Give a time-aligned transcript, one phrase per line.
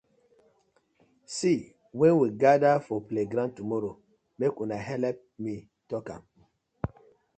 [1.35, 1.59] See
[1.99, 3.93] wen we gather for playground tomorrow
[4.39, 5.53] mek una helep me
[5.89, 6.23] tok am.